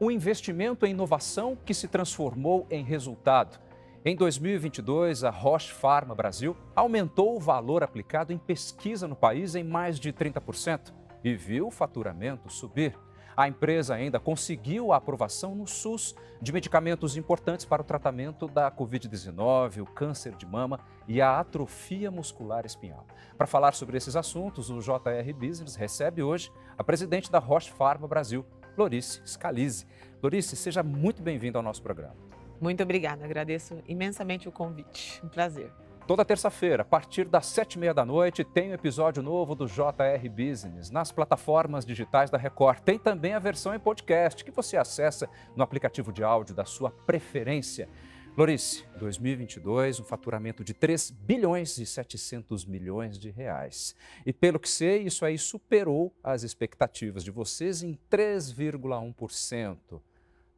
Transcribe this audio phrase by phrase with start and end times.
[0.00, 3.58] um investimento em inovação que se transformou em resultado.
[4.04, 9.64] Em 2022, a Roche Pharma Brasil aumentou o valor aplicado em pesquisa no país em
[9.64, 10.92] mais de 30%
[11.24, 12.96] e viu o faturamento subir.
[13.36, 18.70] A empresa ainda conseguiu a aprovação no SUS de medicamentos importantes para o tratamento da
[18.70, 23.06] Covid-19, o câncer de mama e a atrofia muscular espinhal.
[23.36, 28.08] Para falar sobre esses assuntos, o JR Business recebe hoje a presidente da Roche Pharma
[28.08, 28.42] Brasil,
[28.76, 29.86] Lorice Scalise.
[30.22, 32.14] Lorice, seja muito bem-vindo ao nosso programa.
[32.60, 35.20] Muito obrigada, agradeço imensamente o convite.
[35.24, 35.70] Um prazer.
[36.06, 39.66] Toda terça-feira, a partir das sete e meia da noite, tem um episódio novo do
[39.66, 42.78] JR Business nas plataformas digitais da Record.
[42.80, 46.92] Tem também a versão em podcast que você acessa no aplicativo de áudio da sua
[46.92, 47.88] preferência.
[48.36, 53.96] Lorice, 2022, um faturamento de 3 bilhões e 700 milhões de reais.
[54.26, 60.02] E pelo que sei, isso aí superou as expectativas de vocês em 3,1%.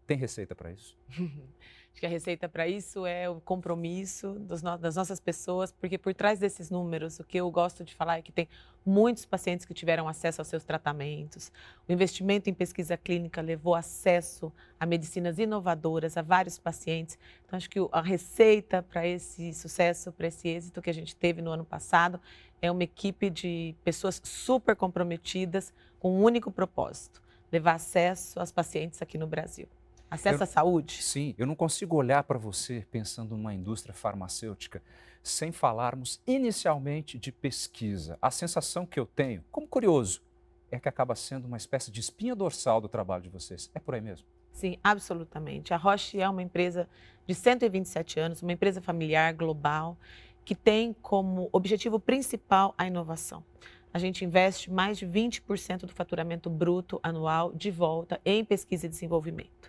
[0.05, 0.97] Tem receita para isso?
[1.09, 6.13] Acho que a receita para isso é o compromisso no, das nossas pessoas, porque por
[6.15, 8.49] trás desses números, o que eu gosto de falar é que tem
[8.89, 11.53] muitos pacientes que tiveram acesso aos seus tratamentos.
[11.87, 17.19] O investimento em pesquisa clínica levou acesso a medicinas inovadoras a vários pacientes.
[17.45, 21.43] Então, acho que a receita para esse sucesso, para esse êxito que a gente teve
[21.43, 22.21] no ano passado,
[22.63, 27.23] é uma equipe de pessoas super comprometidas com um único propósito:
[27.53, 29.69] levar acesso aos pacientes aqui no Brasil.
[30.11, 31.03] Acesso eu, à saúde?
[31.03, 34.83] Sim, eu não consigo olhar para você pensando numa indústria farmacêutica
[35.23, 38.19] sem falarmos inicialmente de pesquisa.
[38.23, 40.23] A sensação que eu tenho, como curioso,
[40.71, 43.71] é que acaba sendo uma espécie de espinha dorsal do trabalho de vocês.
[43.75, 44.27] É por aí mesmo?
[44.53, 45.75] Sim, absolutamente.
[45.75, 46.89] A Roche é uma empresa
[47.27, 49.97] de 127 anos, uma empresa familiar global
[50.45, 53.45] que tem como objetivo principal a inovação
[53.93, 58.89] a gente investe mais de 20% do faturamento bruto anual de volta em pesquisa e
[58.89, 59.68] desenvolvimento.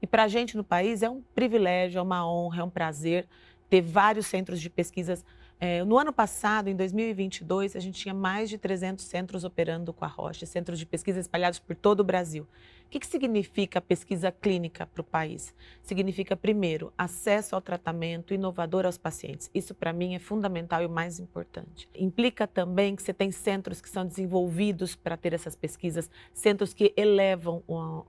[0.00, 3.26] E para a gente no país é um privilégio, é uma honra, é um prazer
[3.68, 5.24] ter vários centros de pesquisas
[5.60, 10.04] é, no ano passado, em 2022, a gente tinha mais de 300 centros operando com
[10.04, 12.46] a Roche, centros de pesquisa espalhados por todo o Brasil.
[12.88, 15.54] O que, que significa pesquisa clínica para o país?
[15.82, 19.50] Significa, primeiro, acesso ao tratamento inovador aos pacientes.
[19.54, 21.86] Isso, para mim, é fundamental e o mais importante.
[21.94, 26.94] Implica também que você tem centros que são desenvolvidos para ter essas pesquisas, centros que
[26.96, 27.62] elevam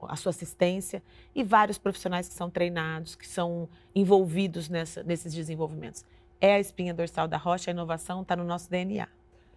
[0.08, 1.04] a sua assistência
[1.36, 6.06] e vários profissionais que são treinados, que são envolvidos nessa, nesses desenvolvimentos
[6.42, 9.08] é a espinha dorsal da rocha, a inovação está no nosso DNA.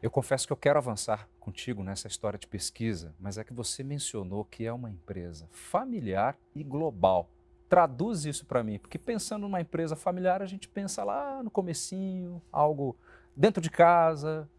[0.03, 3.85] Eu confesso que eu quero avançar contigo nessa história de pesquisa, mas é que você
[3.85, 7.31] mencionou que é uma empresa familiar e global.
[7.69, 12.43] Traduz isso para mim, porque pensando numa empresa familiar, a gente pensa lá no comecinho,
[12.51, 12.97] algo
[13.37, 14.51] dentro de casa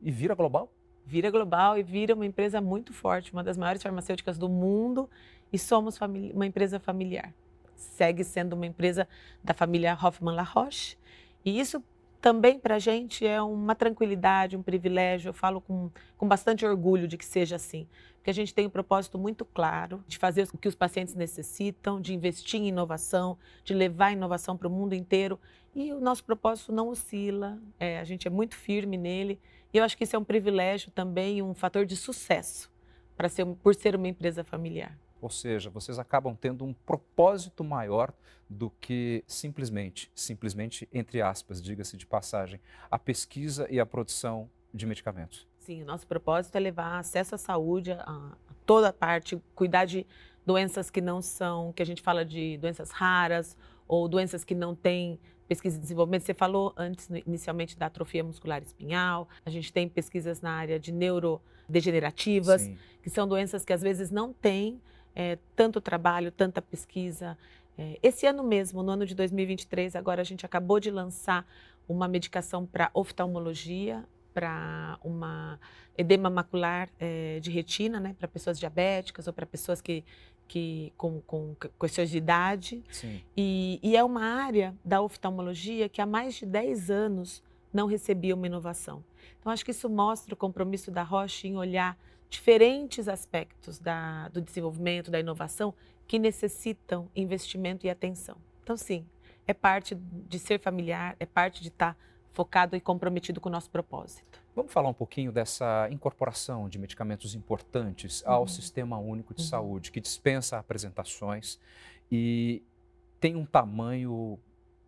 [0.00, 0.72] e vira global?
[1.04, 5.10] Vira global e vira uma empresa muito forte, uma das maiores farmacêuticas do mundo
[5.52, 5.98] e somos
[6.32, 7.34] uma empresa familiar.
[7.74, 9.08] Segue sendo uma empresa
[9.42, 10.96] da família Hoffman La Roche
[11.44, 11.82] e isso
[12.20, 15.30] também para a gente é uma tranquilidade, um privilégio.
[15.30, 18.70] Eu falo com, com bastante orgulho de que seja assim, porque a gente tem um
[18.70, 23.72] propósito muito claro de fazer o que os pacientes necessitam, de investir em inovação, de
[23.72, 25.38] levar a inovação para o mundo inteiro.
[25.74, 29.40] E o nosso propósito não oscila, é, a gente é muito firme nele.
[29.72, 32.70] E eu acho que isso é um privilégio também, um fator de sucesso
[33.16, 34.96] para ser, por ser uma empresa familiar.
[35.26, 38.12] Ou seja, vocês acabam tendo um propósito maior
[38.48, 44.86] do que simplesmente, simplesmente entre aspas, diga-se de passagem, a pesquisa e a produção de
[44.86, 45.44] medicamentos.
[45.58, 49.84] Sim, o nosso propósito é levar acesso à saúde, a, a toda a parte, cuidar
[49.84, 50.06] de
[50.46, 53.56] doenças que não são, que a gente fala de doenças raras
[53.88, 56.22] ou doenças que não têm pesquisa e desenvolvimento.
[56.22, 59.28] Você falou antes, inicialmente, da atrofia muscular espinhal.
[59.44, 62.78] A gente tem pesquisas na área de neurodegenerativas, Sim.
[63.02, 64.80] que são doenças que às vezes não têm
[65.16, 67.38] é, tanto trabalho, tanta pesquisa.
[67.78, 71.46] É, esse ano mesmo, no ano de 2023, agora a gente acabou de lançar
[71.88, 75.58] uma medicação para oftalmologia, para uma
[75.96, 80.04] edema macular é, de retina, né, para pessoas diabéticas ou para pessoas que,
[80.46, 82.84] que com, com questões de idade.
[83.34, 87.42] E, e, é uma área da oftalmologia que há mais de 10 anos
[87.72, 89.02] não recebia uma inovação.
[89.40, 91.96] Então, acho que isso mostra o compromisso da Roche em olhar
[92.28, 95.74] diferentes aspectos da, do desenvolvimento, da inovação,
[96.06, 98.36] que necessitam investimento e atenção.
[98.62, 99.06] Então, sim,
[99.46, 101.96] é parte de ser familiar, é parte de estar
[102.32, 104.42] focado e comprometido com o nosso propósito.
[104.54, 108.46] Vamos falar um pouquinho dessa incorporação de medicamentos importantes ao uhum.
[108.46, 109.48] Sistema Único de uhum.
[109.48, 111.58] Saúde, que dispensa apresentações
[112.10, 112.62] e
[113.20, 114.38] tem um tamanho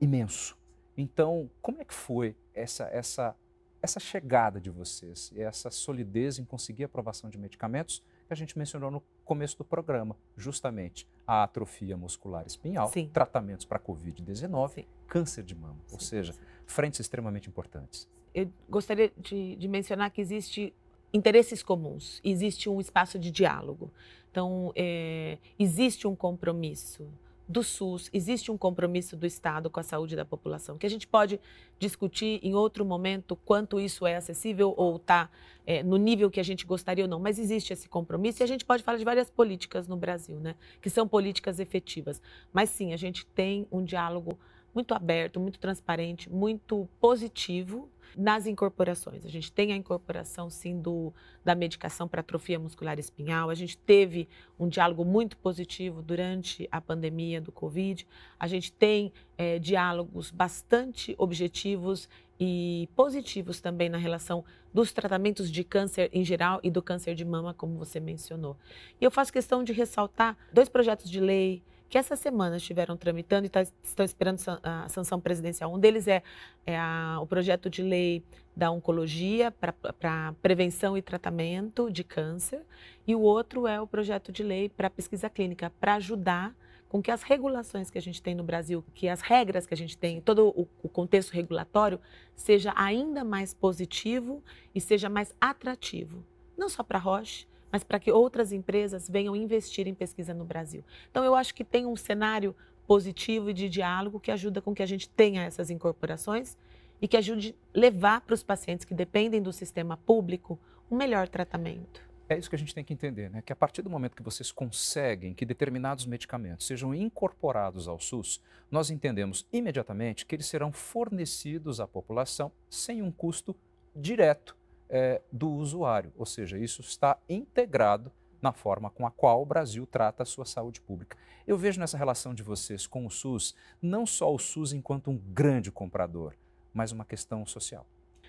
[0.01, 0.57] imenso.
[0.97, 3.35] Então, como é que foi essa, essa
[3.83, 8.59] essa chegada de vocês e essa solidez em conseguir aprovação de medicamentos que a gente
[8.59, 13.09] mencionou no começo do programa, justamente a atrofia muscular espinhal, Sim.
[13.13, 15.95] tratamentos para Covid-19, câncer de mama, Sim.
[15.95, 16.35] ou seja,
[16.67, 18.09] frentes extremamente importantes.
[18.35, 20.75] Eu gostaria de, de mencionar que existe
[21.13, 23.91] interesses comuns, existe um espaço de diálogo.
[24.31, 27.09] Então, é, existe um compromisso
[27.49, 31.07] do SUS, existe um compromisso do Estado com a saúde da população, que a gente
[31.07, 31.41] pode
[31.79, 35.31] discutir em outro momento quanto isso é acessível ou está
[35.67, 38.47] é, no nível que a gente gostaria ou não, mas existe esse compromisso e a
[38.47, 42.21] gente pode falar de várias políticas no Brasil, né, que são políticas efetivas.
[42.53, 44.39] Mas sim, a gente tem um diálogo
[44.75, 49.25] muito aberto, muito transparente, muito positivo nas incorporações.
[49.25, 51.13] A gente tem a incorporação, sim, do,
[51.45, 53.51] da medicação para atrofia muscular espinhal.
[53.51, 54.29] A gente teve
[54.59, 58.07] um diálogo muito positivo durante a pandemia do Covid.
[58.39, 62.09] A gente tem é, diálogos bastante objetivos
[62.41, 67.25] e positivos também na relação dos tratamentos de câncer em geral e do câncer de
[67.25, 68.57] mama, como você mencionou.
[69.01, 73.47] E eu faço questão de ressaltar dois projetos de lei que essa semana estiveram tramitando
[73.47, 75.73] e tá, estão esperando a sanção presidencial.
[75.73, 76.23] Um deles é,
[76.67, 78.23] é a, o projeto de lei
[78.55, 82.63] da oncologia para prevenção e tratamento de câncer,
[83.07, 86.55] e o outro é o projeto de lei para pesquisa clínica, para ajudar
[86.89, 89.77] com que as regulações que a gente tem no Brasil, que as regras que a
[89.77, 92.01] gente tem, todo o, o contexto regulatório,
[92.35, 94.43] seja ainda mais positivo
[94.75, 96.25] e seja mais atrativo,
[96.57, 100.45] não só para a Roche, mas para que outras empresas venham investir em pesquisa no
[100.45, 100.85] Brasil.
[101.11, 102.55] Então, eu acho que tem um cenário
[102.87, 106.57] positivo e de diálogo que ajuda com que a gente tenha essas incorporações
[107.01, 110.59] e que ajude levar para os pacientes que dependem do sistema público
[110.91, 112.09] um melhor tratamento.
[112.31, 113.41] É isso que a gente tem que entender, né?
[113.41, 118.43] Que a partir do momento que vocês conseguem que determinados medicamentos sejam incorporados ao SUS,
[118.71, 123.57] nós entendemos imediatamente que eles serão fornecidos à população sem um custo
[123.97, 124.58] direto
[124.89, 129.87] é, do usuário, ou seja, isso está integrado na forma com a qual o Brasil
[129.87, 131.17] trata a sua saúde pública.
[131.47, 135.19] Eu vejo nessa relação de vocês com o SUS não só o SUS enquanto um
[135.19, 136.35] grande comprador,
[136.73, 137.87] mas uma questão social.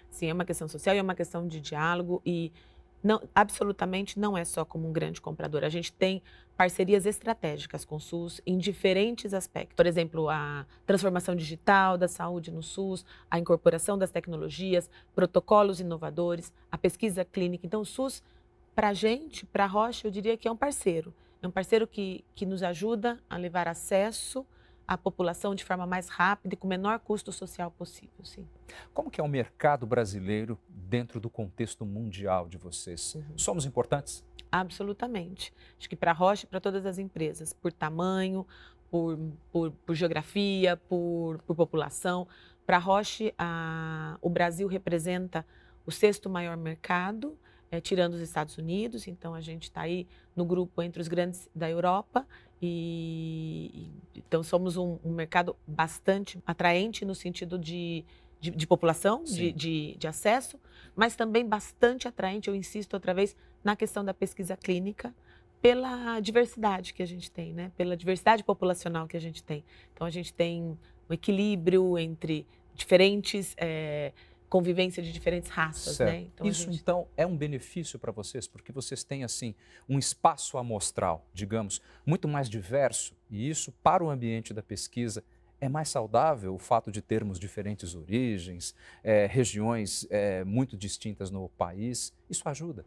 [0.09, 2.51] Sim, é uma questão social e é uma questão de diálogo e
[3.03, 5.63] não, absolutamente não é só como um grande comprador.
[5.63, 6.21] A gente tem
[6.57, 9.75] parcerias estratégicas com o SUS em diferentes aspectos.
[9.75, 16.53] Por exemplo, a transformação digital da saúde no SUS, a incorporação das tecnologias, protocolos inovadores,
[16.69, 17.65] a pesquisa clínica.
[17.65, 18.21] Então, o SUS,
[18.75, 21.13] para a gente, para a Rocha, eu diria que é um parceiro.
[21.41, 24.45] É um parceiro que, que nos ajuda a levar acesso
[24.89, 28.43] a população de forma mais rápida e com o menor custo social possível, sim.
[28.91, 33.13] Como que é o mercado brasileiro dentro do contexto mundial de vocês?
[33.13, 33.37] Uhum.
[33.37, 34.25] Somos importantes?
[34.51, 35.53] Absolutamente.
[35.77, 38.47] Acho que para a Rocha e para todas as empresas, por tamanho,
[38.89, 39.19] por,
[39.51, 42.27] por, por geografia, por, por população.
[42.65, 45.45] Para a Roche, a, o Brasil representa
[45.85, 47.37] o sexto maior mercado,
[47.69, 51.47] é, tirando os Estados Unidos, então a gente está aí no grupo entre os grandes
[51.53, 52.25] da Europa
[52.61, 58.03] e, então somos um, um mercado bastante atraente no sentido de,
[58.39, 60.59] de, de população, de, de, de, acesso,
[60.95, 65.13] mas também bastante atraente, eu insisto outra vez, na questão da pesquisa clínica,
[65.61, 67.71] pela diversidade que a gente tem, né?
[67.75, 69.63] pela diversidade populacional que a gente tem.
[69.93, 70.77] Então a gente tem
[71.09, 74.13] um equilíbrio entre diferentes é,
[74.49, 76.21] convivência de diferentes raças, né?
[76.21, 76.81] Então, Isso gente...
[76.81, 79.53] então é um benefício para vocês, porque vocês têm assim
[79.87, 85.23] um espaço amostral, digamos, muito mais diverso, e isso para o ambiente da pesquisa
[85.61, 91.49] é mais saudável o fato de termos diferentes origens, é, regiões é, muito distintas no
[91.49, 92.13] país.
[92.29, 92.85] Isso ajuda?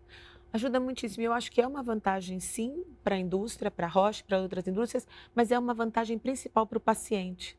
[0.52, 1.22] Ajuda muitíssimo.
[1.22, 4.66] Eu acho que é uma vantagem, sim, para a indústria, para a Roche, para outras
[4.66, 7.56] indústrias, mas é uma vantagem principal para o paciente.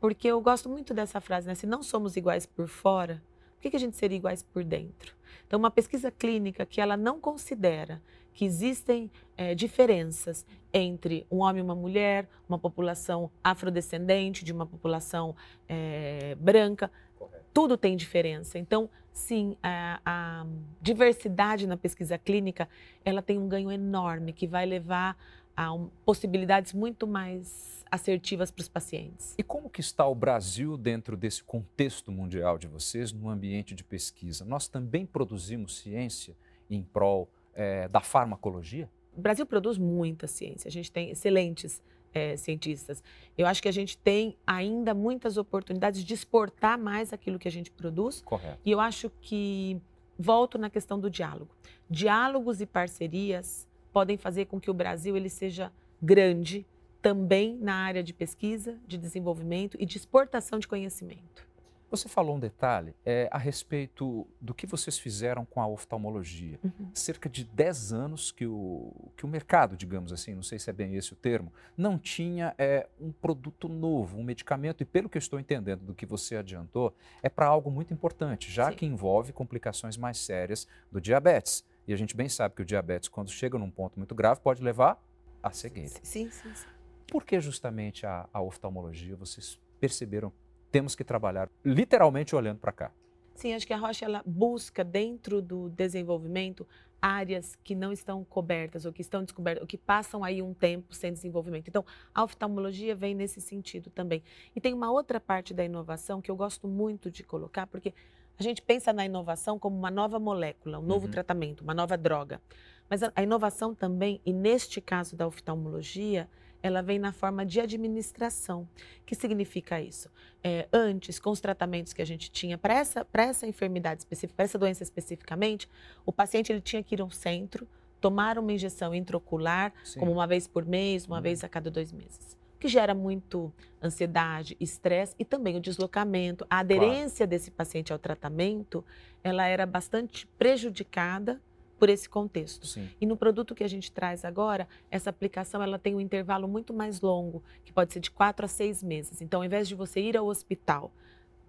[0.00, 1.54] Porque eu gosto muito dessa frase, né?
[1.54, 3.22] Se não somos iguais por fora,
[3.66, 5.14] por que a gente seria iguais por dentro?
[5.46, 8.00] Então, uma pesquisa clínica que ela não considera
[8.32, 14.66] que existem é, diferenças entre um homem e uma mulher, uma população afrodescendente, de uma
[14.66, 15.34] população
[15.68, 17.44] é, branca, Correto.
[17.52, 18.58] tudo tem diferença.
[18.58, 20.46] Então, sim, a, a
[20.80, 22.68] diversidade na pesquisa clínica,
[23.04, 25.16] ela tem um ganho enorme que vai levar
[25.56, 29.34] a um, possibilidades muito mais assertivas para os pacientes.
[29.38, 33.84] E como que está o Brasil dentro desse contexto mundial de vocês no ambiente de
[33.84, 34.44] pesquisa?
[34.44, 36.36] Nós também produzimos ciência
[36.68, 38.90] em prol é, da farmacologia?
[39.16, 41.82] O Brasil produz muita ciência, a gente tem excelentes
[42.12, 43.02] é, cientistas.
[43.36, 47.50] Eu acho que a gente tem ainda muitas oportunidades de exportar mais aquilo que a
[47.50, 48.22] gente produz.
[48.22, 48.58] Correto.
[48.64, 49.80] E eu acho que
[50.18, 51.50] volto na questão do diálogo.
[51.88, 55.72] Diálogos e parcerias podem fazer com que o Brasil ele seja
[56.02, 56.66] grande,
[57.00, 61.48] também na área de pesquisa, de desenvolvimento e de exportação de conhecimento.
[61.90, 66.58] Você falou um detalhe é, a respeito do que vocês fizeram com a oftalmologia.
[66.62, 66.90] Uhum.
[66.92, 70.74] Cerca de 10 anos que o, que o mercado, digamos assim, não sei se é
[70.74, 75.16] bem esse o termo, não tinha é, um produto novo, um medicamento, e pelo que
[75.16, 78.76] eu estou entendendo do que você adiantou, é para algo muito importante, já Sim.
[78.76, 81.64] que envolve complicações mais sérias do diabetes.
[81.86, 84.62] E a gente bem sabe que o diabetes, quando chega num ponto muito grave, pode
[84.62, 85.00] levar
[85.42, 85.94] à cegueira.
[86.02, 86.66] Sim, sim, sim.
[87.06, 90.32] Por que justamente a, a oftalmologia vocês perceberam
[90.70, 92.92] temos que trabalhar literalmente olhando para cá?
[93.34, 96.66] Sim, acho que a Rocha ela busca dentro do desenvolvimento
[97.00, 100.94] áreas que não estão cobertas ou que estão descobertas, ou que passam aí um tempo
[100.94, 101.68] sem desenvolvimento.
[101.68, 104.22] Então, a oftalmologia vem nesse sentido também.
[104.54, 107.92] E tem uma outra parte da inovação que eu gosto muito de colocar, porque
[108.38, 111.10] a gente pensa na inovação como uma nova molécula, um novo Uhum.
[111.12, 112.40] tratamento, uma nova droga.
[112.88, 116.28] Mas a, a inovação também, e neste caso da oftalmologia,
[116.62, 118.62] ela vem na forma de administração.
[119.02, 120.08] O que significa isso?
[120.42, 124.44] É, antes, com os tratamentos que a gente tinha para essa, essa enfermidade específica, para
[124.44, 125.68] essa doença especificamente,
[126.04, 127.66] o paciente ele tinha que ir a um centro,
[128.00, 130.00] tomar uma injeção intraocular, Sim.
[130.00, 131.22] como uma vez por mês, uma Uhum.
[131.22, 132.35] vez a cada dois meses.
[132.58, 136.46] Que gera muito ansiedade, estresse e também o deslocamento.
[136.48, 138.84] A aderência desse paciente ao tratamento,
[139.22, 141.40] ela era bastante prejudicada
[141.78, 142.66] por esse contexto.
[142.66, 142.88] Sim.
[143.00, 146.72] E no produto que a gente traz agora, essa aplicação ela tem um intervalo muito
[146.72, 149.20] mais longo, que pode ser de quatro a seis meses.
[149.20, 150.90] Então, ao invés de você ir ao hospital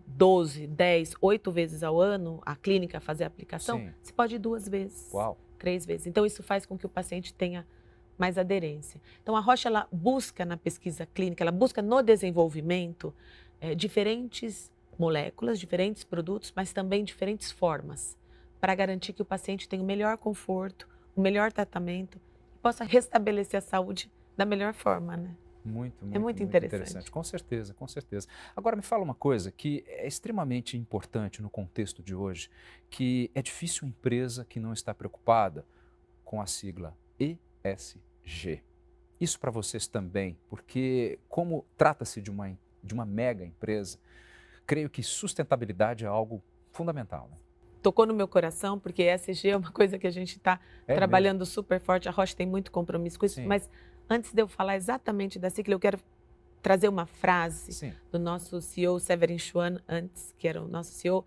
[0.05, 3.93] 12, 10, 8 vezes ao ano, a clínica fazer a aplicação, Sim.
[4.01, 5.37] você pode ir duas vezes, Uau.
[5.57, 6.07] três vezes.
[6.07, 7.65] Então, isso faz com que o paciente tenha
[8.17, 8.99] mais aderência.
[9.21, 13.13] Então, a Rocha ela busca na pesquisa clínica, ela busca no desenvolvimento
[13.61, 18.17] eh, diferentes moléculas, diferentes produtos, mas também diferentes formas,
[18.59, 22.19] para garantir que o paciente tenha o melhor conforto, o melhor tratamento
[22.55, 25.35] e possa restabelecer a saúde da melhor forma, né?
[25.67, 27.11] Muito, muito, muito interessante.
[27.11, 28.27] Com certeza, com certeza.
[28.55, 32.49] Agora me fala uma coisa que é extremamente importante no contexto de hoje,
[32.89, 35.65] que é difícil uma empresa que não está preocupada
[36.23, 38.06] com a sigla ESG.
[39.19, 43.97] Isso para vocês também, porque como trata-se de uma, de uma mega empresa,
[44.65, 47.27] creio que sustentabilidade é algo fundamental.
[47.31, 47.37] Né?
[47.81, 51.45] Tocou no meu coração, porque ESG é uma coisa que a gente está É trabalhando
[51.45, 52.07] super forte.
[52.07, 53.35] A Rocha tem muito compromisso com isso.
[53.35, 53.47] Sim.
[53.47, 53.69] Mas
[54.09, 55.99] antes de eu falar exatamente da sigla, eu quero
[56.61, 57.93] trazer uma frase mesmo?
[57.93, 57.93] Sim.
[58.11, 61.25] do nosso CEO Severin Schwan, antes, que era o nosso CEO,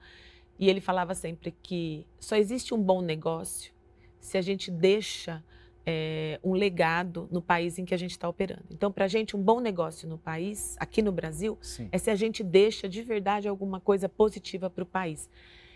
[0.59, 3.73] e ele falava sempre que só existe um bom negócio
[4.21, 5.42] se a gente deixa
[5.90, 8.64] é, um legado no país em que a gente está operando.
[8.70, 11.88] Então, para a gente, um bom negócio no país, aqui no Brasil, Sim.
[11.90, 15.28] é se a gente deixa de verdade alguma coisa positiva para o país.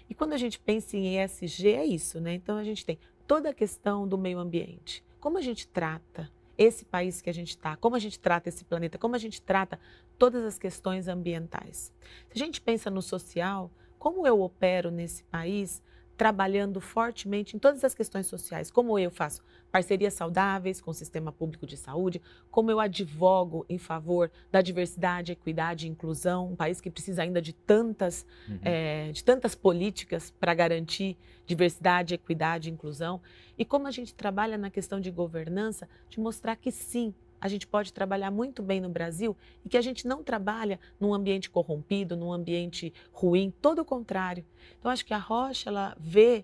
[0.08, 2.34] E quando a gente pensa em ESG, é isso, né?
[2.34, 5.02] Então, a gente tem toda a questão do meio ambiente.
[5.18, 8.64] Como a gente trata esse país que a gente está, como a gente trata esse
[8.64, 9.80] planeta, como a gente trata
[10.16, 11.92] todas as questões ambientais.
[12.28, 15.82] Se a gente pensa no social, como eu opero nesse país,
[16.16, 21.32] trabalhando fortemente em todas as questões sociais, como eu faço parcerias saudáveis com o sistema
[21.32, 26.80] público de saúde, como eu advogo em favor da diversidade, equidade e inclusão, um país
[26.80, 28.58] que precisa ainda de tantas, Uhum.
[28.62, 31.16] eh, de tantas políticas para garantir
[31.46, 33.20] diversidade, equidade e inclusão,
[33.58, 37.12] e como a gente trabalha na questão de governança, de mostrar que sim,
[37.44, 41.12] a gente pode trabalhar muito bem no Brasil e que a gente não trabalha num
[41.12, 44.42] ambiente corrompido, num ambiente ruim, todo o contrário.
[44.78, 46.42] Então, acho que a Rocha ela vê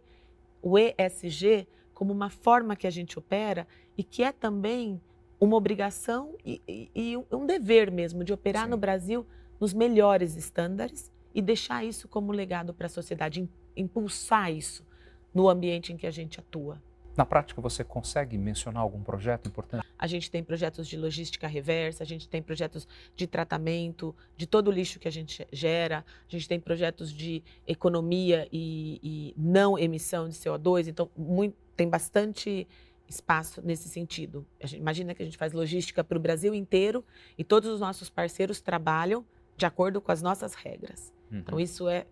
[0.61, 3.66] o ESG como uma forma que a gente opera
[3.97, 5.00] e que é também
[5.40, 8.71] uma obrigação e, e- e um dever mesmo de operar Sim.
[8.71, 9.26] no Brasil
[9.59, 14.85] nos melhores estándares e deixar isso como legado para a sociedade, im- impulsar isso
[15.33, 16.78] no ambiente em que a gente atua.
[17.21, 19.87] Na prática, você consegue mencionar algum projeto importante?
[19.99, 24.69] A gente tem projetos de logística reversa, a gente tem projetos de tratamento de todo
[24.69, 29.79] o lixo que a gente gera, a gente tem projetos de economia e, e não
[29.79, 32.67] emissão de CO2, então muito- tem bastante
[33.07, 34.47] espaço nesse sentido.
[34.62, 37.05] Gente- imagina que a gente faz logística para o Brasil inteiro
[37.37, 39.27] e todos os nossos parceiros trabalham
[39.59, 41.12] de acordo com as nossas regras.
[41.31, 41.61] Então, Uhum.
[41.61, 42.07] isso é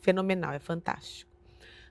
[0.00, 1.30] fenomenal, é fantástico.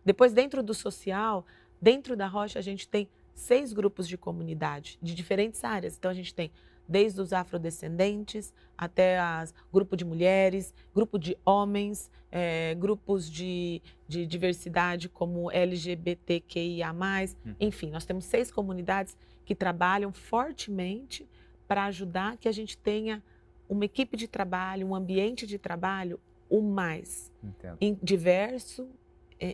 [0.03, 1.45] Depois, dentro do social,
[1.83, 5.97] dentro da Rocha, a gente tem seis grupos de comunidade de diferentes áreas.
[5.97, 6.49] Então, a gente tem
[6.87, 14.25] desde os afrodescendentes até as grupo de mulheres, grupo de homens, eh, grupos de, de
[14.25, 16.93] diversidade como LGBTQIA+.
[16.93, 17.55] Uhum.
[17.59, 21.27] Enfim, nós temos seis comunidades que trabalham fortemente
[21.67, 23.21] para ajudar que a gente tenha
[23.67, 27.99] uma equipe de trabalho, um ambiente de trabalho o mais Entendo.
[28.01, 28.87] diverso,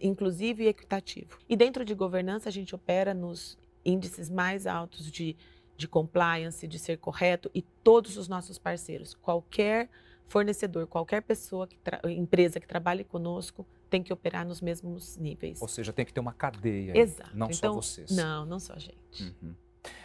[0.01, 1.37] inclusivo e equitativo.
[1.47, 5.35] E dentro de governança, a gente opera nos índices mais altos de,
[5.75, 9.89] de compliance, de ser correto, e todos os nossos parceiros, qualquer
[10.27, 11.77] fornecedor, qualquer pessoa, que
[12.07, 15.61] empresa que trabalhe conosco, tem que operar nos mesmos níveis.
[15.61, 16.95] Ou seja, tem que ter uma cadeia.
[16.95, 17.35] Exato.
[17.35, 18.11] Não então, só vocês.
[18.11, 19.33] Não, não só a gente.
[19.41, 19.55] Uhum.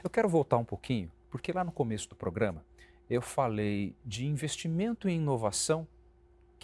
[0.02, 2.64] Eu quero voltar um pouquinho, porque lá no começo do programa
[3.08, 5.86] eu falei de investimento em inovação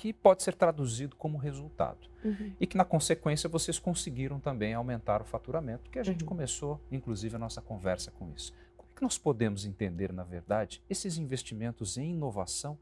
[0.00, 2.08] que pode ser traduzido como resultado.
[2.24, 2.54] Uhum.
[2.58, 6.28] E que, na consequência, vocês conseguiram também aumentar o faturamento, que a gente uhum.
[6.28, 8.54] começou, inclusive, a nossa conversa com isso.
[8.78, 12.78] Como é que nós podemos entender, na verdade, esses investimentos em inovação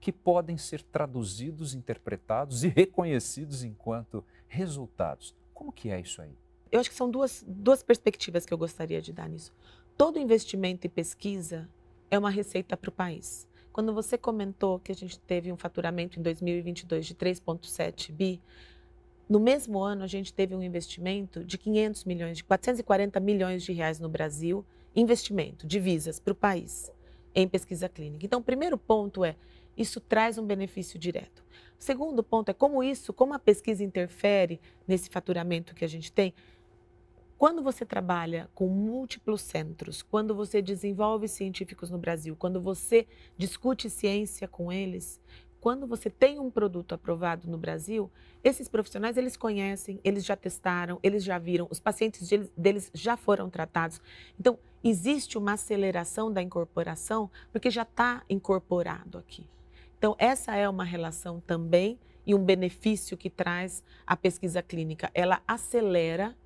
[0.00, 5.36] que podem ser traduzidos, interpretados e reconhecidos enquanto resultados?
[5.54, 6.36] Como que é isso aí?
[6.72, 9.54] Eu acho que são duas, duas perspectivas que eu gostaria de dar nisso.
[9.96, 11.68] Todo investimento em pesquisa
[12.10, 13.46] é uma receita para o país.
[13.72, 18.40] Quando você comentou que a gente teve um faturamento em 2022 de 3,7 bi,
[19.28, 23.72] no mesmo ano a gente teve um investimento de 500 milhões, de 440 milhões de
[23.72, 24.64] reais no Brasil,
[24.96, 26.90] investimento, divisas para o país
[27.34, 28.26] em pesquisa clínica.
[28.26, 29.36] Então, o primeiro ponto é
[29.76, 31.44] isso traz um benefício direto.
[31.78, 36.10] O segundo ponto é como isso, como a pesquisa interfere nesse faturamento que a gente
[36.10, 36.34] tem.
[37.38, 43.88] Quando você trabalha com múltiplos centros, quando você desenvolve científicos no Brasil, quando você discute
[43.88, 45.20] ciência com eles,
[45.60, 48.10] quando você tem um produto aprovado no Brasil,
[48.42, 53.48] esses profissionais eles conhecem, eles já testaram, eles já viram, os pacientes deles já foram
[53.48, 54.00] tratados.
[54.38, 59.46] Então, existe uma aceleração da incorporação porque já está incorporado aqui.
[59.96, 65.08] Então, essa é uma relação também e um benefício que traz a pesquisa clínica.
[65.14, 66.36] Ela acelera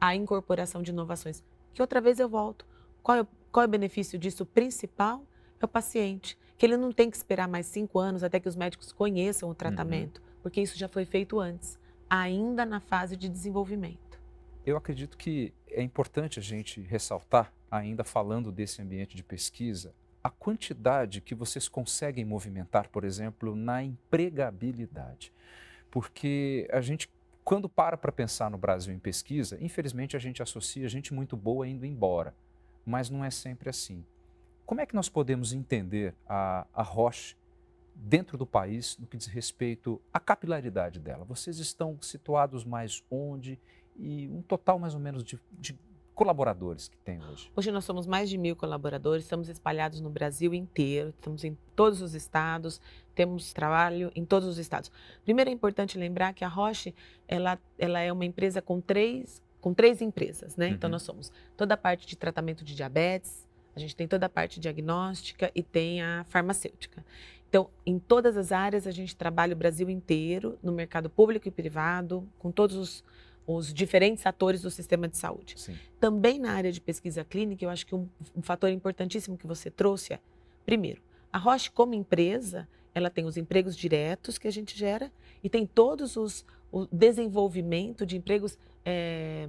[0.00, 1.42] a incorporação de inovações.
[1.72, 2.66] Que outra vez eu volto.
[3.02, 4.42] Qual é, qual é o benefício disso?
[4.42, 5.24] O principal
[5.60, 8.56] é o paciente, que ele não tem que esperar mais cinco anos até que os
[8.56, 9.56] médicos conheçam o uhum.
[9.56, 10.24] tratamento, uhum.
[10.42, 14.20] porque isso já foi feito antes, ainda na fase de desenvolvimento.
[14.64, 20.30] Eu acredito que é importante a gente ressaltar, ainda falando desse ambiente de pesquisa, a
[20.30, 25.32] quantidade que vocês conseguem movimentar, por exemplo, na empregabilidade.
[25.88, 27.08] Porque a gente
[27.46, 31.64] quando para para pensar no Brasil em pesquisa, infelizmente a gente associa gente muito boa
[31.64, 32.34] indo embora,
[32.84, 34.04] mas não é sempre assim.
[34.66, 37.36] Como é que nós podemos entender a, a Roche
[37.94, 41.24] dentro do país no que diz respeito à capilaridade dela?
[41.24, 43.60] Vocês estão situados mais onde
[43.94, 45.78] e um total mais ou menos de, de
[46.16, 47.52] colaboradores que tem hoje?
[47.54, 52.00] Hoje nós somos mais de mil colaboradores, estamos espalhados no Brasil inteiro, estamos em todos
[52.00, 52.80] os estados,
[53.14, 54.90] temos trabalho em todos os estados.
[55.22, 56.94] Primeiro é importante lembrar que a Roche,
[57.28, 60.68] ela, ela é uma empresa com três, com três empresas, né?
[60.68, 60.76] Então, uhum.
[60.76, 64.28] Então nós somos toda a parte de tratamento de diabetes, a gente tem toda a
[64.28, 67.04] parte diagnóstica e tem a farmacêutica.
[67.46, 71.50] Então, em todas as áreas, a gente trabalha o Brasil inteiro, no mercado público e
[71.50, 73.04] privado, com todos os
[73.46, 75.54] os diferentes atores do sistema de saúde.
[75.56, 75.76] Sim.
[76.00, 79.70] Também na área de pesquisa clínica, eu acho que um, um, fator importantíssimo que você
[79.70, 80.20] trouxe é,
[80.64, 81.00] primeiro,
[81.32, 85.12] a Roche como empresa, ela tem os empregos diretos que a gente gera
[85.44, 89.48] e tem todos os o desenvolvimento de empregos é,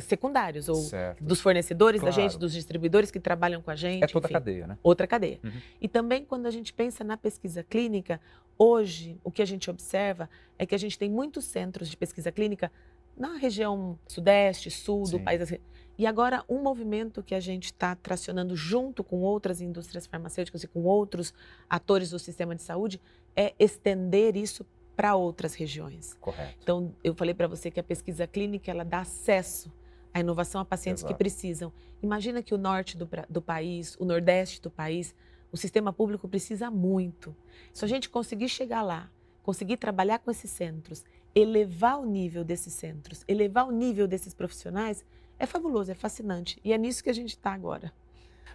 [0.00, 1.24] secundários ou certo.
[1.24, 2.14] dos fornecedores claro.
[2.14, 4.04] da gente, dos distribuidores que trabalham com a gente.
[4.04, 4.78] É toda enfim, a cadeia, né?
[4.82, 5.40] Outra cadeia.
[5.42, 5.52] Uhum.
[5.80, 8.20] E também quando a gente pensa na pesquisa clínica,
[8.58, 12.30] hoje o que a gente observa é que a gente tem muitos centros de pesquisa
[12.30, 12.70] clínica
[13.18, 15.18] na região sudeste, sul Sim.
[15.18, 15.42] do país.
[15.42, 15.58] Assim.
[15.98, 20.68] E agora, um movimento que a gente está tracionando junto com outras indústrias farmacêuticas e
[20.68, 21.34] com outros
[21.68, 23.00] atores do sistema de saúde
[23.34, 24.64] é estender isso
[24.96, 26.14] para outras regiões.
[26.20, 26.58] Correto.
[26.62, 29.72] Então, eu falei para você que a pesquisa clínica ela dá acesso
[30.14, 31.14] à inovação a pacientes Exato.
[31.14, 31.72] que precisam.
[32.02, 35.14] Imagina que o norte do, do país, o nordeste do país,
[35.50, 37.34] o sistema público precisa muito.
[37.72, 39.10] Se a gente conseguir chegar lá,
[39.42, 41.04] conseguir trabalhar com esses centros
[41.40, 45.04] elevar o nível desses centros, elevar o nível desses profissionais,
[45.38, 46.58] é fabuloso, é fascinante.
[46.64, 47.92] E é nisso que a gente está agora.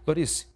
[0.06, 0.48] Lorice,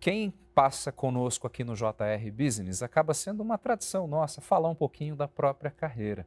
[0.00, 5.14] quem passa conosco aqui no JR Business acaba sendo uma tradição nossa falar um pouquinho
[5.14, 6.26] da própria carreira.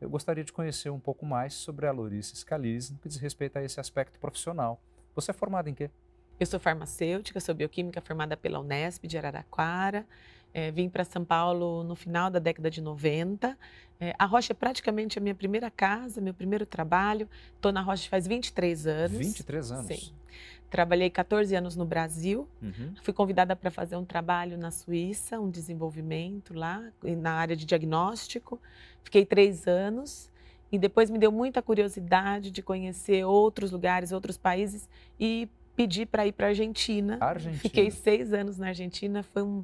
[0.00, 3.56] Eu gostaria de conhecer um pouco mais sobre a Lorice Scalise no que diz respeito
[3.58, 4.80] a esse aspecto profissional.
[5.14, 5.90] Você é formada em quê?
[6.38, 10.06] Eu sou farmacêutica, sou bioquímica formada pela Unesp de Araraquara.
[10.54, 13.56] É, vim para São Paulo no final da década de 90.
[13.98, 17.28] É, a Rocha é praticamente a minha primeira casa, meu primeiro trabalho.
[17.54, 19.18] Estou na Rocha faz 23 anos.
[19.18, 19.86] 23 anos?
[19.86, 20.12] Sim.
[20.68, 22.48] Trabalhei 14 anos no Brasil.
[22.60, 22.94] Uhum.
[23.02, 28.60] Fui convidada para fazer um trabalho na Suíça, um desenvolvimento lá, na área de diagnóstico.
[29.04, 30.30] Fiquei três anos.
[30.72, 34.88] E depois me deu muita curiosidade de conhecer outros lugares, outros países
[35.20, 37.18] e pedi para ir para a Argentina.
[37.20, 37.60] Argentina.
[37.60, 39.22] Fiquei seis anos na Argentina.
[39.22, 39.62] Foi um,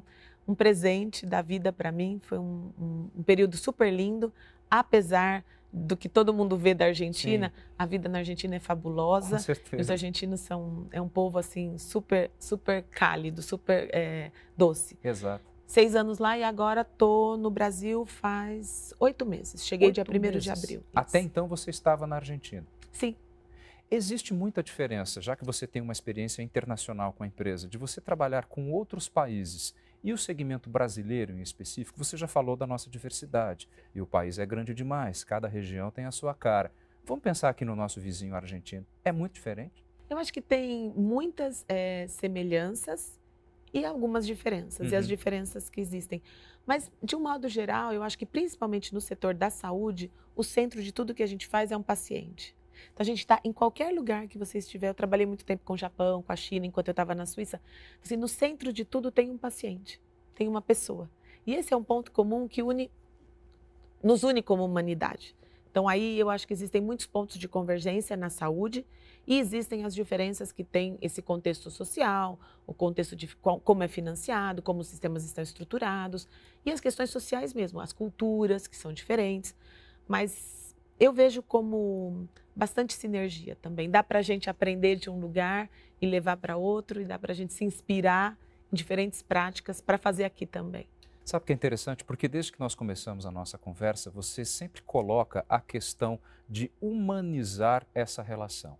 [0.49, 2.19] um presente da vida para mim.
[2.23, 4.33] Foi um, um, um, período super lindo,
[4.69, 7.53] apesar do que todo mundo vê da Argentina.
[7.55, 7.63] Sim.
[7.77, 9.35] A vida na Argentina é fabulosa.
[9.35, 9.79] Com certeza.
[9.79, 14.97] Os argentinos são é um povo assim super super cálido, super é, doce.
[15.03, 15.45] Exato.
[15.67, 19.63] seis anos lá e agora estou no Brasil faz oito meses.
[19.63, 20.43] Cheguei Oito dia 1 meses.
[20.43, 20.83] de abril.
[20.95, 21.27] Até Isso.
[21.27, 22.65] então você estava na Argentina.
[22.91, 23.15] Sim.
[23.91, 27.99] Existe muita diferença, já que você tem uma experiência internacional com a empresa, de você
[27.99, 31.97] trabalhar com outros países e o segmento brasileiro em específico.
[31.97, 36.05] Você já falou da nossa diversidade e o país é grande demais, cada região tem
[36.05, 36.71] a sua cara.
[37.05, 38.85] Vamos pensar aqui no nosso vizinho argentino.
[39.03, 39.83] É muito diferente?
[40.09, 43.19] Eu acho que tem muitas eh, semelhanças
[43.73, 45.09] e algumas diferenças, e as Uhum.
[45.09, 46.21] diferenças que existem.
[46.65, 50.81] Mas, de um modo geral, eu acho que principalmente no setor da saúde, o centro
[50.81, 52.55] de tudo que a gente faz é um paciente.
[52.93, 54.89] Então, a gente está em qualquer lugar que você estiver.
[54.89, 57.61] Eu trabalhei muito tempo com o Japão, com a China, enquanto eu estava na Suíça.
[58.03, 60.01] Assim, no centro de tudo tem um paciente,
[60.35, 61.09] tem uma pessoa.
[61.45, 62.91] E esse é um ponto comum que une,
[64.03, 65.35] nos une como humanidade.
[65.71, 68.85] Então, aí eu acho que existem muitos pontos de convergência na saúde
[69.27, 74.61] e existem as diferenças que tem esse contexto social, o contexto de como é financiado,
[74.61, 76.27] como os sistemas estão estruturados
[76.65, 79.55] e as questões sociais mesmo, as culturas que são diferentes.
[80.07, 80.68] Mas
[80.99, 83.89] eu vejo como bastante sinergia também.
[83.89, 85.69] Dá para a gente aprender de um lugar
[86.01, 88.37] e levar para outro, e dá para a gente se inspirar
[88.71, 90.87] em diferentes práticas para fazer aqui também.
[91.23, 92.03] Sabe o que é interessante?
[92.03, 97.85] Porque desde que nós começamos a nossa conversa, você sempre coloca a questão de humanizar
[97.93, 98.77] essa relação.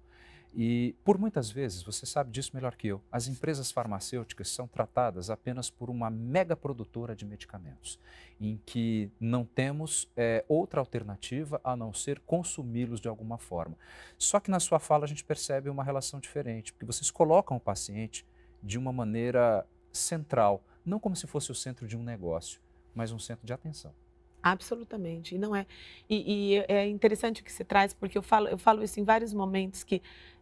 [0.53, 5.29] E por muitas vezes, você sabe disso melhor que eu, as empresas farmacêuticas são tratadas
[5.29, 7.99] apenas por uma mega produtora de medicamentos,
[8.41, 13.77] em que não temos eh, outra alternativa a não ser consumi-los de alguma forma.
[14.17, 17.59] Só que na sua fala a gente percebe uma relação diferente, porque vocês colocam o
[17.61, 18.25] paciente
[18.61, 22.59] de uma maneira central, não como se fosse o centro de um negócio,
[22.95, 23.93] mas um centro de atenção.
[24.41, 25.65] Absolutamente, e não é.
[26.09, 29.03] E, e é interessante o que você traz, porque eu falo, eu falo isso em
[29.03, 30.01] vários momentos que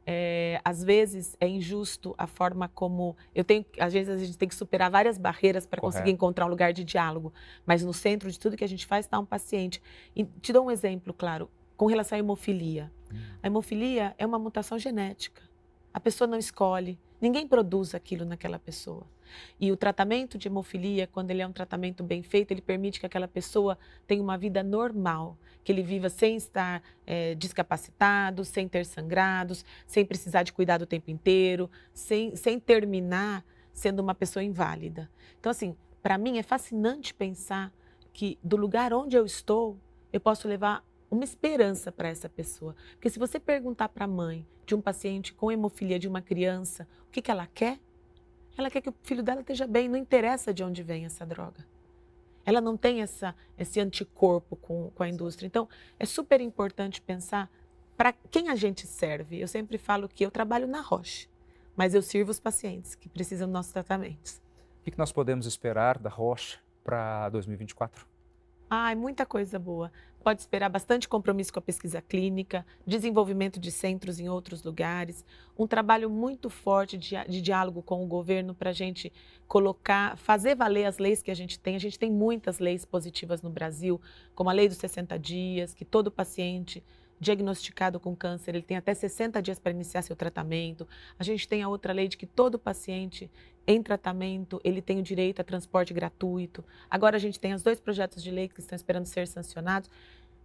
[0.09, 4.47] é, às vezes é injusto a forma como eu tenho, às vezes a gente tem
[4.47, 7.33] que superar várias barreiras para conseguir encontrar um lugar de diálogo,
[7.65, 9.81] mas no centro de tudo que a gente faz está um paciente.
[10.15, 12.89] E te dou um exemplo, claro, com relação à hemofilia.
[13.43, 15.41] A hemofilia é uma mutação genética.
[15.93, 19.05] A pessoa não escolhe, ninguém produz aquilo naquela pessoa.
[19.59, 23.05] E o tratamento de hemofilia, quando ele é um tratamento bem feito, ele permite que
[23.05, 26.81] aquela pessoa tenha uma vida normal, que ele viva sem estar
[27.37, 33.99] discapacitado, sem ter sangrados, sem precisar de cuidado o tempo inteiro, sem, sem terminar sendo
[33.99, 35.09] uma pessoa inválida.
[35.39, 37.71] Então, assim, para mim é fascinante pensar
[38.13, 39.77] que do lugar onde eu estou,
[40.11, 42.75] eu posso levar uma esperança para essa pessoa.
[42.93, 46.87] Porque se você perguntar para a mãe de um paciente com hemofilia de uma criança,
[47.07, 47.79] o que, que ela quer?
[48.57, 51.65] Ela quer que o filho dela esteja bem, não interessa de onde vem essa droga.
[52.45, 55.47] Ela não tem essa, esse anticorpo com, com a indústria.
[55.47, 55.67] Então,
[55.99, 57.51] é super importante pensar
[57.95, 59.39] para quem a gente serve.
[59.39, 61.29] Eu sempre falo que eu trabalho na Roche,
[61.75, 64.41] mas eu sirvo os pacientes que precisam dos nossos tratamentos.
[64.81, 68.16] O que nós podemos esperar da Roche para 2024?
[68.69, 69.89] Ai, muita coisa boa.
[70.21, 75.23] Pode esperar bastante compromisso com a pesquisa clínica, desenvolvimento de centros em outros lugares,
[75.57, 79.13] um trabalho muito forte de, de diálogo com o governo para a gente
[79.47, 81.77] colocar, fazer valer as leis que a gente tem.
[81.77, 84.01] A gente tem muitas leis positivas no Brasil,
[84.35, 86.83] como a lei dos 60 dias, que todo paciente
[87.19, 90.87] diagnosticado com câncer, ele tem até 60 dias para iniciar seu tratamento.
[91.17, 93.29] A gente tem a outra lei de que todo paciente
[93.65, 96.63] em tratamento, ele tem o direito a transporte gratuito.
[96.89, 99.89] Agora a gente tem os dois projetos de lei que estão esperando ser sancionados.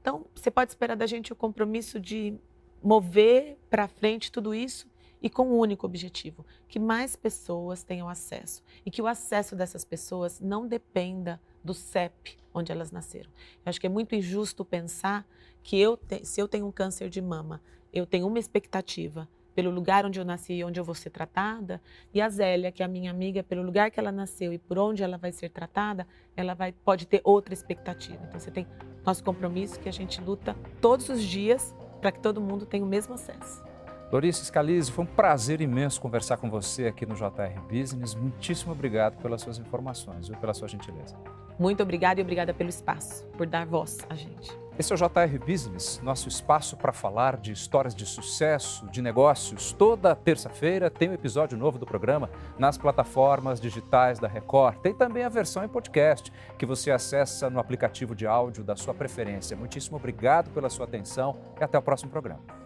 [0.00, 2.34] Então, você pode esperar da gente o compromisso de
[2.82, 4.90] mover para frente tudo isso
[5.22, 9.84] e com um único objetivo, que mais pessoas tenham acesso e que o acesso dessas
[9.84, 13.30] pessoas não dependa do CEP onde elas nasceram.
[13.64, 15.24] Eu acho que é muito injusto pensar
[15.62, 17.60] que eu te, se eu tenho um câncer de mama,
[17.92, 21.80] eu tenho uma expectativa pelo lugar onde eu nasci e onde eu vou ser tratada,
[22.12, 24.78] e a Zélia, que é a minha amiga, pelo lugar que ela nasceu e por
[24.78, 28.18] onde ela vai ser tratada, ela vai, pode ter outra expectativa.
[28.26, 28.66] Então você tem
[29.04, 32.88] nosso compromisso que a gente luta todos os dias para que todo mundo tenha o
[32.88, 33.62] mesmo acesso.
[34.10, 38.14] Lorice Scalise, foi um prazer imenso conversar com você aqui no JR Business.
[38.14, 41.16] Muitíssimo obrigado pelas suas informações e pela sua gentileza.
[41.58, 44.52] Muito obrigada e obrigada pelo espaço, por dar voz a gente.
[44.78, 49.70] Esse é o JR Business, nosso espaço para falar de histórias de sucesso, de negócios.
[49.72, 54.78] Toda terça-feira tem um episódio novo do programa nas plataformas digitais da Record.
[54.78, 58.94] Tem também a versão em podcast que você acessa no aplicativo de áudio da sua
[58.94, 59.54] preferência.
[59.54, 62.61] Muitíssimo obrigado pela sua atenção e até o próximo programa.